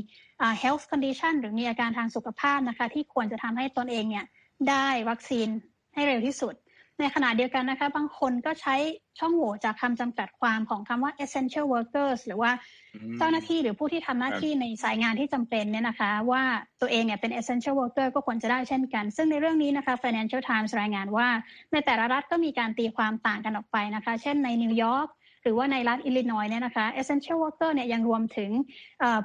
[0.63, 4.27] health condition หรือมีอาการทางสุขภาพนะคะ ที่ควรจะทำให้ตนเองเนี่ย
[4.69, 5.49] ได้วัคซีน
[5.95, 6.55] ให้เร็วที่สุด
[7.01, 8.75] ในขณะเดียวกันนะคะ บางคนก็ใช้
[9.19, 12.51] ช่องโหว่จากคำจำกัดความของคำว่า essential workers หรือว่า
[13.19, 16.43] เจ้าหน้าที่หรือผู้ที่ทำหน้าที่ในสายงานที่จำเป็นเนี่ยนะคะ ว่า
[16.81, 21.29] ตัวเองเนี่ยเป็น essential worker ก็ควรจะได้เช่นกัน ซึ่งในเรื่องนี้นะคะ Financial Times รายงานว่า
[21.73, 25.09] ในแต่ละรัฐก็มีการตีความต่างกันออกไปนะคะ เช่นในนิวยอร์ก
[25.43, 28.51] หรือว่าในรัฐอิลลินอยเนี่ยนะคะ essential worker เนี่ยยังรวมถึง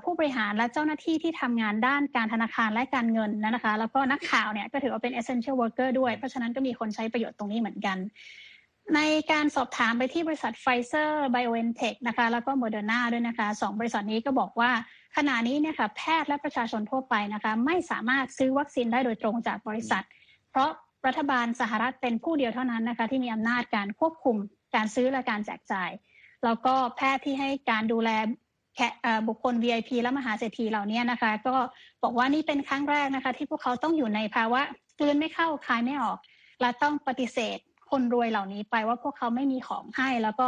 [0.03, 7.97] ผู้บริหารและเจ้าหน้าที่ที่ทำงานด้านการธนาคารและการเงินนะคะ แล้วก็นักข่าวเนี่ยก็ถือว่าเป็น essential worker ด้วย เพราะฉะนั้นก็มีคนใช้ประโยชน์ตรงนี้เหมือนกัน
[8.95, 9.01] ใน
[9.31, 14.71] การสอบถามไปที่บริษัทไฟเซอร์ไบโอเอนเทคนะคะแล้วก็โมเดอร์นาด้วยนะคะสองบริษัทนี้ก็บอกว่า
[15.17, 20.03] ขณะนี้เนี่ยค่ะแพทย์และประชาชนทั่วไปนะคะไม่สามารถซื้อวัคซีนได้โดยตรงจากบริษัท
[20.51, 20.69] เพราะ
[21.07, 24.37] รัฐบาลสหรัฐเป็นผู้เดียวเท่านั้นนะคะที่มีอำนาจการควบคุม
[24.75, 25.91] การซื้อและการแจกจ่าย
[26.45, 28.09] แล้วก็แพทย์ที่ให้การดูแล
[28.75, 28.79] แก่
[29.27, 31.55] บุคคล VIP และมหาเศรษฐีเหล่านี้นะคะ ก็
[32.03, 34.61] บอกว่านี่เป็นครั้งแรกนะคะ ที่พวกเขาต้องอยู่ในภาวะ
[34.99, 36.17] กลืนไม่เข้าคายไม่ออก
[36.61, 37.57] และต้องปฏิเสธ
[37.91, 40.47] คนรวยเหล่านี้ไปว่าพวกเขาไม่มีของให้ แล้วก็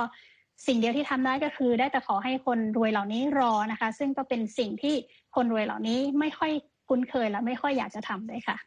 [0.67, 4.95] สิ่งเดียวที่ทำได้ก็คือ ได้แต่ขอให้คนรวยเหล่านี้รอนะคะ ซึ่งก็เป็นสิ่งที่
[5.35, 6.51] คนรวยเหล่านี้ไม่ค่อย
[6.87, 8.57] คุ้นเคยและไม่ค่อยอยากจะทำเลยค่ะ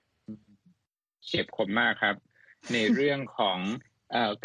[1.24, 2.16] เฉียบคมมากครับ
[2.72, 3.58] ในเรื่องของ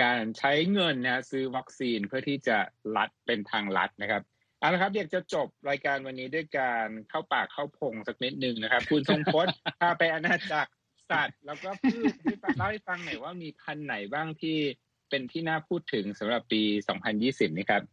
[0.04, 2.58] การใช้เงินนะซื้อวัคซีนเพื่อที่จะ
[2.96, 4.22] ลัดเป็นทางลัดนะครับ
[4.60, 10.72] เอาละครับเดี๋ยวจะจบรายการวันนี้ด้วยการเข้าปากเข้าพงสักนิดนึงนะครับ คุณทรงพจน์พาไปอาณาจักร
[11.12, 14.58] สัตว์ แล้วก็พืชที่เล่าให้ฟังหน่อยว่ามีพันธุ์ไหนบ้างที่
[15.10, 16.62] เป็นที่น่าพูดถึงสำหรับปี
[17.10, 17.84] 2020 นี้ครับ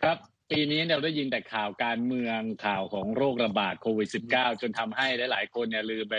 [0.00, 0.16] ครับ
[0.50, 6.16] ปีนี้เราได้ยินแต่ข่าวการเมืองข่าวของโรคระบาดโควิด -19 จนทำให้หลาย ๆ คนเนี่ยลืมไป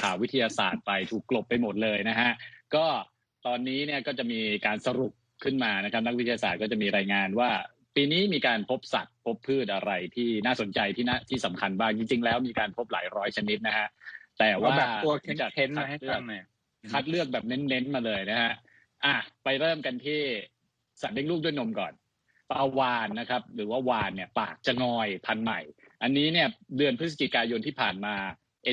[0.00, 2.30] ข่าววิทยาศาสตร์ไปถูกกลบไปหมดเลยนะฮะ
[2.74, 2.86] ก็
[3.46, 5.12] ตอนนี้เนี่ยก็จะมีการสรุป
[5.44, 7.50] ขึ้นมานะครับ นักวิทยาศาสตร์ก็จะมีรายงานว่า
[7.96, 13.88] ปีนี้มีการพบสัตว์ พบพืชอะไรที่น่าสนใจที่น่าที่สำคัญบ้างจริง ๆ แล้วมีการพบหลายร้อยชนิดนะฮะ
[14.38, 16.42] แต่ว่าแบบตัวเค้นมาให้ฟังหน่อย
[16.92, 18.52] คัดเลือกแบบเน้นๆมาเลยนะฮะ
[19.04, 20.20] อะไปเริ่มกันที่
[21.00, 21.92] สัตว์เลี้ยงลูกด้วยนมก่อน
[22.50, 25.60] ปลาวานนะครับ หรือว่าวานเนี่ย ปากจะงอยพันใหม่
[26.02, 28.14] อันนี้เนี่ยเดือนพฤศจิกายนที่ผ่านมา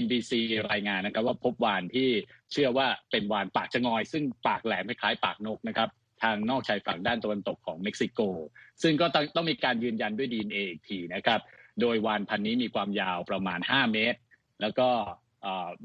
[0.03, 0.31] NBC
[0.71, 2.09] รายงานนะครับว่าพบวานที่
[2.51, 5.89] เชื่อว่าเป็นวานปากจะงอย ซึ่งปากแหลมคล้ายปากนกนะครับ
[6.23, 8.19] ทางนอกชายฝั่งด้านตะวันตกของเม็กซิโก
[8.81, 11.39] ซึ่งก็ต้องต้องมีการยืนยันด้วยดีเออีกทีนะครับ
[11.81, 14.19] โดยวานพันนี้มีความยาวประมาณ 5 เมตร
[14.61, 14.89] แล้วก็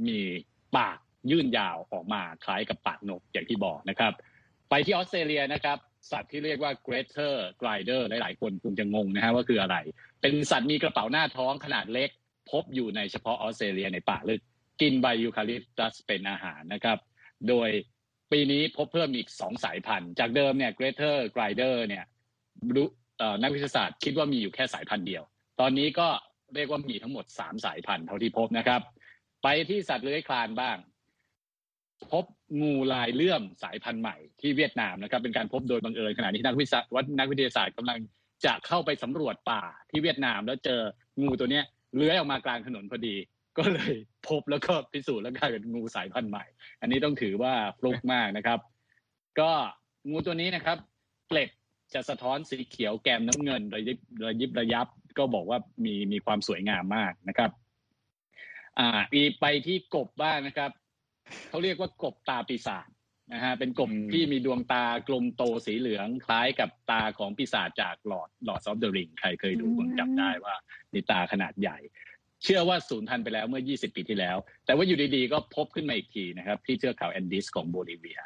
[0.06, 0.18] มี
[0.76, 0.98] ปาก
[1.30, 4.12] ยื่นยาวออกมาคล้ายกับปากนกอย่างที่บอกนะครับ
[4.70, 5.78] ไปที่ออสเตรเลียนะครับ
[6.10, 9.76] สัตว์ที่เรียกว่า greater glider หลาย ๆ คนคงจะงงนะฮะว่าคืออะไร
[10.20, 12.10] เป็นสัตว์มีกระเป๋าหน้าท้องขนาดเล็ก
[12.50, 14.42] พบอยู่ในเฉพาะออสเตรเลียในป่าลึก
[14.80, 16.98] กินใบยูคาลิปตัสเป็นอาหารนะครับ
[17.48, 17.68] โดย
[18.32, 22.04] ปีนี้พบเพิ่มอีกสองสายพันธุ์ จากเดิมเนี่ย greater glider เนี่ย
[23.42, 25.22] นักวิทยาศาสตร์คิดว่ามีอยู่แค่สายพันธุ์เดียว
[25.60, 26.08] ตอนนี้ก็
[26.54, 28.80] เรียกว่ามีทั้งหมดสามสายพันธุ์เท่าที่พบนะครับ
[29.42, 30.76] ไปที่สัตว์เลื้อยคลานบ้าง
[32.10, 32.24] พบ
[32.60, 36.80] งูลายเลื่อมสายพันธุ์ใหม่ที่เวียดนามนะครับ เป็นการพบโดยบังเอิญขณะที่นักวิทยา
[37.18, 37.98] นักวิทยาศาสตร์กำลัง
[38.44, 40.80] จะเข้าไปสำรวจป่าที่เวียดนามแล้วเจอ
[41.20, 41.64] งูตัวเนี้ย
[41.96, 43.16] เลื้อยออกมากลางถนนพอดี
[43.58, 43.94] ก็เลย
[44.28, 46.44] พบแล้วก็พิสูจน์แล้วกลายเป็นงูสายพันธุ์ใหม่
[46.80, 48.60] อันนี้ต้องถือว่าฟลุกมากนะครับ
[49.40, 49.50] ก็
[50.08, 50.78] งูตัวนี้นะครับ
[51.28, 51.50] เกล็ด
[51.94, 54.86] จะสะท้อนสีเขียวแกมน้ำเงินระยิบระยิบระยับ
[55.18, 57.50] ก็บอกว่ามีมีความสวยงามมากนะครับ
[58.78, 60.70] อ่า อีไปที่กบบ้างนะครับ
[61.48, 62.86] เขาเรียกว่ากบตาปีศาจ
[63.32, 70.54] นะฮะเป็นกบที่มีดวงตากลมโตสีเหลืองคล้ายกับตาของปีศาจจากหลอดหลอดซอฟเดอะริงใครเคยดูคงจำได้ว่า
[70.94, 71.78] มีตาขนาดใหญ่
[72.42, 78.20] เชื่อว่าสูญพันธุ์ไปแล้วเมื่อ 20 ปีที่แล้ว แต่ว่าอยู่ดีๆ ก็พบขึ้นมาอีกทีนะครับ ที่เทือกเขาแอนดีสของโบลิเวีย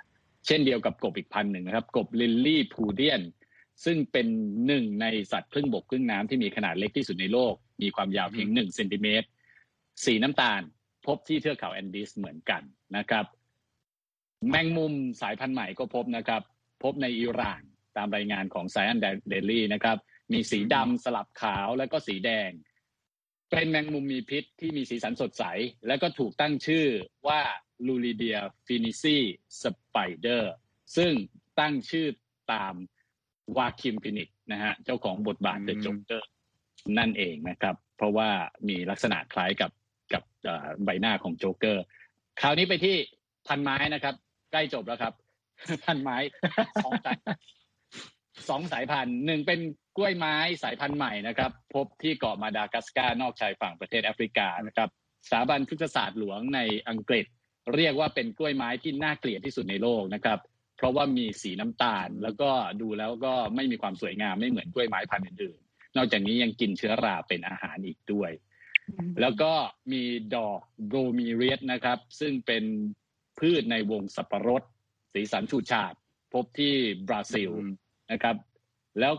[0.47, 3.23] เช่นเดียวกับกบอีกพันหนึ่งนะครับ กบลิลลี่พูเดียน
[3.85, 4.27] ซึ่งเป็น
[4.67, 9.27] หนึ่งในสัตว์ครึ่งบกครึ่งน้ำที่มีขนาดเล็กที่สุดในโลก มีความยาวเพียงหนึ่งเซนติเมตร
[10.05, 10.61] สีน้ำตาล
[11.07, 12.62] พบที่เทือกเขาแอนดีสเหมือนกัน
[12.97, 13.25] นะครับ
[14.48, 16.42] แมงมุมสายพันธุ์ใหม่ก็พบนะครับ
[16.83, 17.62] พบในอิหร่าน
[17.96, 18.98] ตามรายงานของ Science
[19.29, 19.96] Daily นะครับ
[20.33, 22.50] มีสีดำสลับขาวแล้วก็สีแดง
[23.50, 25.44] เป็นแมงมุมมีพิษที่มีสีสันสดใส
[25.87, 26.87] แล้วก็ถูกตั้งชื่อ
[27.28, 27.40] ว่า
[27.87, 30.53] Loureedia phoenixi spider
[30.96, 31.12] ซึ่ง
[31.61, 32.07] ตั้งชื่อ
[32.52, 32.74] ตาม
[33.57, 36.29] วาคีน ฟีนิกซ์นะฮะเจ้าของบทบาท The Joker
[36.98, 38.31] นั่นเองนะครับ เพราะว่า
[38.68, 39.70] มีลักษณะคล้ายกับ
[40.12, 40.22] กับ
[40.85, 41.85] ใบหน้าของโจ๊กเกอร์
[42.40, 42.96] คราวนี้ไปที่
[43.46, 44.14] พันไม้นะครับ
[44.53, 45.12] ใกล้จบแล้วครับ
[45.85, 46.17] พันไม้
[46.85, 47.17] สองสาย
[48.49, 49.61] สองสายพันธุ์หนึ่งเป็น
[49.97, 54.88] กล้วยไม้สายพันธุ์ใหม่นะครับ พบที่เกาะมาดากัสการ์นอกชายฝั่งประเทศแอฟริกานะครับ
[55.27, 57.27] สถาบันพฤกษศาสตร์หลวงในอังกฤษ
[57.75, 60.38] เรียกว่าเป็นกล้วยไม้ที่น่าเกลียดที่สุดในโลกนะครับ
[60.77, 68.31] เพราะว่ามีสีน้ำตาล แล้วก็ดูแล้วก็ไม่มีความสวยงามไม่เหมือนกล้วยไม้พันธุ์อื่นๆนอกจากนี้ยังกินเชื้อราเป็นอาหารอีกด้วย
[69.21, 69.53] แล้วก็
[69.93, 70.03] มี
[70.37, 72.65] ดอกโบรมีเรียสนะครับ ซึ่งเป็น
[73.40, 74.62] พืชในวงสับปะรด
[75.12, 75.95] สีสันฉูดฉาด
[76.33, 76.75] พบที่
[77.09, 77.51] บราซิล
[78.12, 78.37] นะครับ
[79.01, 79.14] แล้ว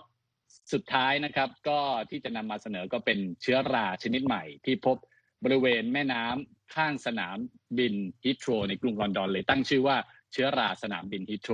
[0.73, 4.97] สุดท้ายนะครับก็ที่จะนำมาเสนอก็เป็นเชื้อราชนิดใหม่ ที่พบ
[5.43, 7.37] บริเวณแม่น้ำข้างสนาม
[7.77, 7.93] บิน
[8.25, 9.97] ฮิตโรในกรุงลอนดอนเลยตั้งชื่อว่า
[10.33, 11.53] เชื้อราสนามบินฮิตโร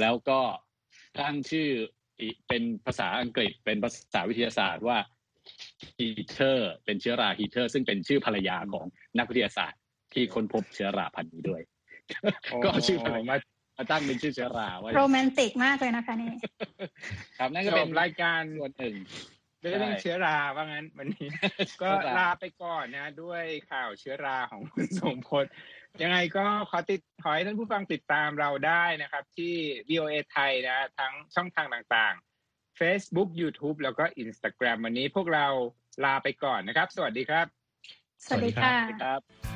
[0.00, 0.40] แล้วก็
[1.20, 1.68] ตั้งชื่อ
[2.48, 4.98] เป็นภาษาอังกฤษเป็นภาษาวิทยาศาสตร์ว่า
[5.98, 8.86] ฮีเทอร์เป็นเชื้อราฮีเทอร์ ซึ่งเป็นชื่อภรรยาของ
[9.18, 9.80] นักวิทยาศาสตร์
[10.12, 11.62] ที่ค้นพบเชื้อราพันธุ์นี้ด้วย
[12.64, 13.36] ก็ชื่อภรรยา
[13.78, 16.32] มาตั้งเป็นชื่อเชื้อราไว้โรแมนติกมากเลยนะคะนี่
[17.38, 18.96] ครับนั่นก็เป็นรายการส่วนหนึ่ง
[19.60, 21.28] เรื่องเชื้อราว่างั้นวันนี้
[21.82, 25.44] ก็ลาไปก่อนนะ ด้วยข่าวเชื้อราของคุณสมพศ
[26.02, 29.54] ยังไงก็ขอติดขอให้ท่านผู้ฟังติดตามเราได้นะครับ ที่
[29.88, 35.46] VOA ไทยนะ ทั้งช่องทางต่างๆ Facebook YouTube แล้วก็ Instagram วันนี้พวกเรา
[36.04, 37.46] ลาไปก่อนนะครับ สวัสดีครับ
[38.26, 39.55] สวัสดีค่ะ